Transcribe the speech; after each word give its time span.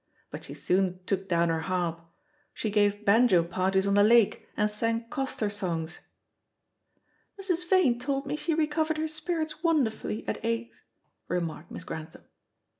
But 0.31 0.45
she 0.45 0.55
soon 0.55 0.99
took 1.05 1.27
down 1.29 1.49
her 1.49 1.59
harp. 1.59 2.01
She 2.55 2.71
gave 2.71 3.05
banjo 3.05 3.43
parties 3.43 3.85
on 3.85 3.93
the 3.93 4.03
lake, 4.03 4.47
and 4.57 4.67
sang 4.67 5.07
coster 5.09 5.47
songs." 5.47 5.99
"Mrs. 7.39 7.69
Vane 7.69 7.99
told 7.99 8.25
me 8.25 8.35
she 8.35 8.55
recovered 8.55 8.97
her 8.97 9.07
spirits 9.07 9.61
wonderfully 9.61 10.27
at 10.27 10.43
Aix," 10.43 10.81
remarked 11.27 11.69
Miss 11.69 11.83
Grantham. 11.83 12.23